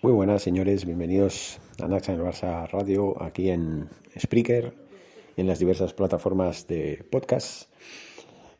[0.00, 0.84] Muy buenas, señores.
[0.84, 4.72] Bienvenidos a Naxa en el Barça Radio, aquí en Spreaker,
[5.36, 7.68] en las diversas plataformas de podcast.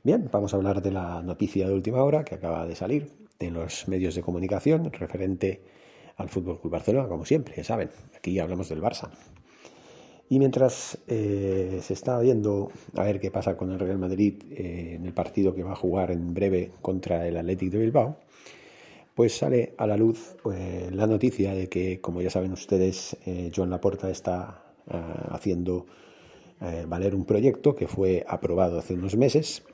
[0.02, 3.54] Bien, vamos a hablar de la noticia de última hora que acaba de salir en
[3.54, 5.62] los medios de comunicación referente
[6.16, 7.90] al Fútbol Club Barcelona, como siempre, ya saben.
[8.16, 9.08] Aquí hablamos del Barça.
[10.28, 14.96] Y mientras eh, se está viendo a ver qué pasa con el Real Madrid eh,
[14.96, 18.16] en el partido que va a jugar en breve contra el Athletic de Bilbao,
[19.18, 23.50] pues sale a la luz eh, la noticia de que, como ya saben ustedes, eh,
[23.52, 24.96] Joan Laporta está eh,
[25.30, 25.86] haciendo
[26.86, 29.64] valer un proyecto que fue aprobado hace unos meses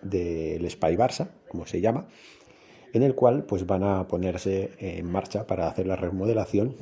[0.00, 2.06] del Spy Barça, como se llama,
[2.94, 6.74] en el cual pues van a ponerse en marcha para hacer la remodelación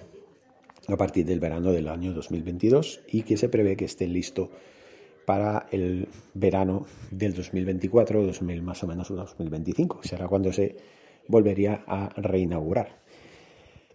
[0.86, 4.48] a partir del verano del año 2022 y que se prevé que esté listo
[5.26, 10.76] para el verano del 2024 2000 más o menos 2025 será cuando se
[11.28, 13.00] volvería a reinaugurar.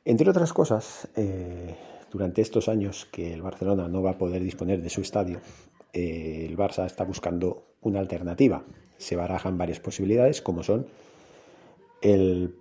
[0.06, 1.75] Entre otras cosas, eh,
[2.11, 5.42] durante estos años que el Barcelona no va a poder disponer de su estadio,
[5.94, 8.63] eh, el Barça está buscando una alternativa.
[8.97, 10.88] Se barajan varias posibilidades, como son
[12.02, 12.56] el,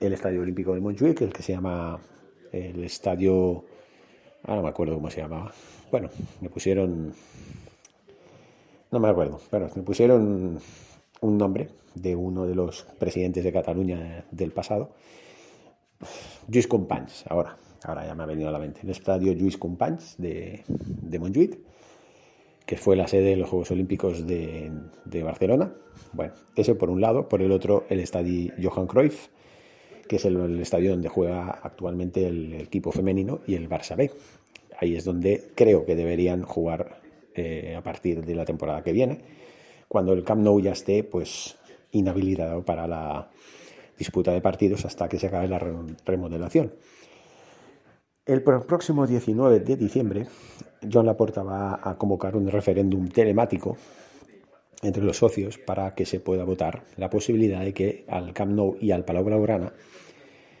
[0.00, 1.98] el Estadio Olímpico de Montjuic, el que se llama
[2.52, 3.64] el Estadio...
[4.44, 5.52] Ah, no me acuerdo cómo se llamaba.
[5.90, 6.08] Bueno,
[6.40, 7.12] me pusieron...
[8.90, 9.40] No me acuerdo.
[9.50, 10.58] Bueno, me pusieron
[11.20, 14.90] un nombre de uno de los presidentes de Cataluña del pasado,
[16.48, 20.16] Lluís Companys, ahora, ahora ya me ha venido a la mente, el estadio Lluís Companys
[20.18, 21.18] de, de
[22.66, 24.70] que fue la sede de los Juegos Olímpicos de,
[25.24, 25.74] Barcelona.
[26.12, 29.28] Bueno, ese por un lado, por el otro el estadio Johan Cruyff,
[30.08, 34.10] que es el, estadio donde juega actualmente el, el, equipo femenino y el Barça B.
[34.78, 37.00] Ahí es donde creo que deberían jugar
[37.34, 39.18] eh, a partir de la temporada que viene,
[39.90, 41.58] cuando el Camp Nou ya esté pues
[41.90, 43.28] inhabilitado para la
[43.98, 46.72] disputa de partidos hasta que se acabe la remodelación.
[48.24, 50.28] El próximo 19 de diciembre,
[50.80, 53.76] John Laporta va a convocar un referéndum telemático
[54.80, 58.76] entre los socios para que se pueda votar la posibilidad de que al Camp Nou
[58.80, 59.72] y al Palau Blaugrana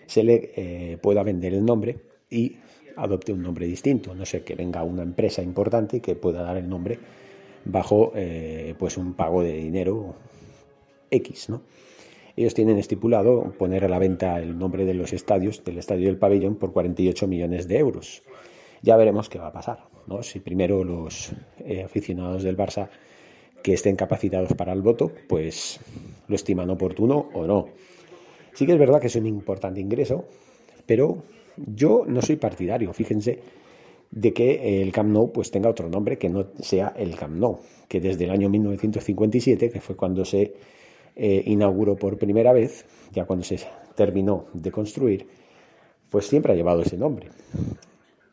[0.06, 2.56] se le eh, pueda vender el nombre y
[2.96, 4.12] adopte un nombre distinto.
[4.12, 6.98] No sé, que venga una empresa importante que pueda dar el nombre
[7.64, 10.14] bajo eh, pues un pago de dinero
[11.10, 11.62] X, ¿no?
[12.36, 16.16] Ellos tienen estipulado poner a la venta el nombre de los estadios, del estadio del
[16.16, 18.22] pabellón, por 48 millones de euros.
[18.82, 20.22] Ya veremos qué va a pasar, ¿no?
[20.22, 22.88] Si primero los eh, aficionados del Barça
[23.62, 25.80] que estén capacitados para el voto, pues
[26.28, 27.68] lo estiman oportuno o no.
[28.54, 30.24] Sí que es verdad que es un importante ingreso,
[30.86, 31.22] pero
[31.56, 33.40] yo no soy partidario, fíjense,
[34.10, 37.60] de que el Camp Nou pues tenga otro nombre que no sea el Camp Nou,
[37.88, 40.54] que desde el año 1957, que fue cuando se
[41.16, 43.58] eh, inauguró por primera vez, ya cuando se
[43.94, 45.26] terminó de construir,
[46.10, 47.28] pues siempre ha llevado ese nombre.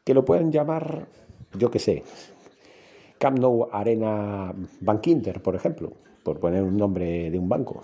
[0.03, 1.07] Que lo pueden llamar,
[1.57, 2.03] yo qué sé,
[3.19, 5.91] Camp Nou Arena Bank Inter, por ejemplo,
[6.23, 7.83] por poner un nombre de un banco.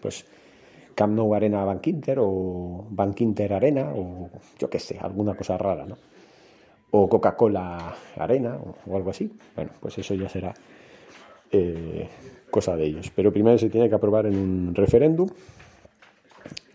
[0.00, 0.24] Pues
[0.94, 5.56] Camp Nou Arena Bank Inter o Bank Inter Arena o yo qué sé, alguna cosa
[5.56, 5.96] rara, ¿no?
[6.90, 9.30] O Coca-Cola Arena o, algo así.
[9.54, 10.54] Bueno, pues eso ya será
[11.50, 12.08] eh,
[12.50, 13.12] cosa de ellos.
[13.14, 15.28] Pero primero se tiene que aprobar en un referéndum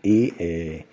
[0.02, 0.84] y eh,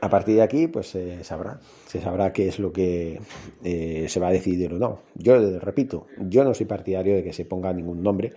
[0.00, 3.20] a partir de aquí pues se sabrá, se sabrá qué es lo que
[3.64, 5.00] eh, se va a decidir o no.
[5.14, 8.32] Yo repito, yo no soy partidario de que se ponga ningún nombre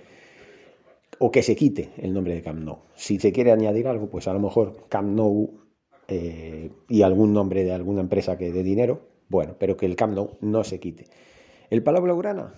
[1.19, 2.67] o que se quite el nombre de Camp.
[2.95, 5.19] Si se quiere añadir algo, pues a lo mejor Camp
[6.89, 10.63] y algún nombre de alguna empresa que dé dinero, bueno, pero que el Camp no
[10.63, 11.05] se quite.
[11.69, 12.53] El Palau Blaugrana,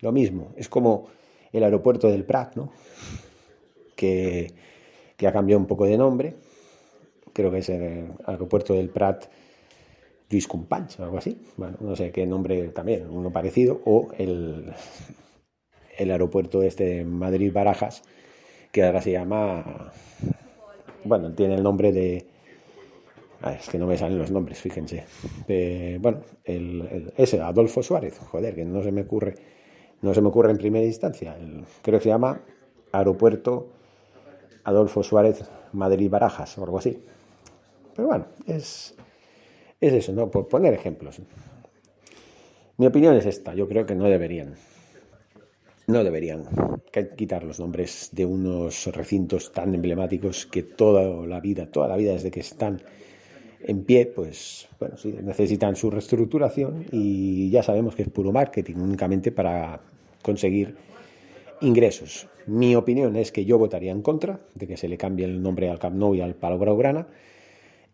[0.00, 1.06] lo mismo, es como
[1.52, 2.72] el aeropuerto del Prat, ¿no?
[3.94, 4.52] Que,
[5.16, 6.34] que ha cambiado un poco de nombre.
[7.32, 9.26] Creo que es el aeropuerto del Prat
[10.28, 11.40] Luis Companys o algo así.
[11.56, 13.80] Bueno, no sé qué nombre también, uno parecido.
[13.84, 14.72] O el,
[15.96, 18.02] el aeropuerto este de Madrid-Barajas,
[18.72, 19.92] que ahora se llama.
[21.04, 22.26] Bueno, tiene el nombre de.
[23.42, 25.04] Ah, es que no me salen los nombres, fíjense.
[26.00, 29.34] bueno, el, ese, Adolfo Suárez, joder, que no se me ocurre,
[30.00, 31.36] no se me ocurre en primera instancia.
[31.82, 32.40] creo que se llama
[32.92, 33.68] Aeropuerto
[34.64, 37.02] Adolfo Suárez Madrid-Barajas o algo así.
[37.96, 38.94] Pero bueno, es,
[39.80, 40.30] es eso, ¿no?
[40.30, 41.20] Por poner ejemplos.
[42.76, 44.54] Mi opinión es esta, yo creo que no deberían.
[45.88, 46.44] No deberían
[47.16, 52.12] quitar los nombres de unos recintos tan emblemáticos que toda la vida, toda la vida
[52.12, 52.80] desde que están
[53.64, 58.76] en pie, pues bueno, sí, necesitan su reestructuración y ya sabemos que es puro marketing
[58.76, 59.80] únicamente para
[60.22, 60.76] conseguir
[61.60, 62.28] ingresos.
[62.46, 65.70] Mi opinión es que yo votaría en contra de que se le cambie el nombre
[65.70, 67.06] al Camp Nou y al Palau Graugrana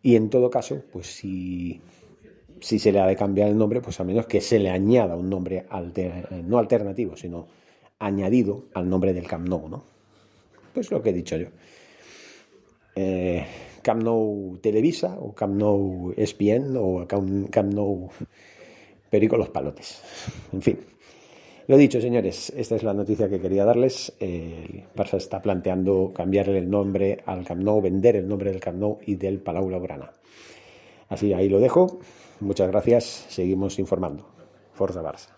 [0.03, 1.81] y en todo caso, pues si,
[2.61, 5.29] se le ha de cambiar el nombre, pues al menos que se le añada un
[5.29, 5.67] nombre
[6.44, 7.47] no alternativo, sino
[7.99, 9.85] añadido al nombre del Camp Nou, ¿no?
[10.73, 11.49] Pues lo que he dicho yo.
[12.94, 13.44] Eh,
[13.88, 18.11] Camp Nou Televisa o Camp Nou ESPN o Camp, Camp Nou
[19.08, 20.02] Perico los Palotes.
[20.52, 20.79] En fin.
[21.69, 24.12] Lo dicho, señores, esta es la noticia que quería darles.
[24.20, 28.79] El Barça está planteando cambiarle el nombre al Camp Nou, vender el nombre del Camp
[28.79, 30.12] Nou y del Palau Blaugrana.
[31.08, 32.00] Así, ahí lo dejo.
[32.40, 33.26] Muchas gracias.
[33.29, 34.29] Seguimos informando.
[34.73, 35.38] Forza Barça.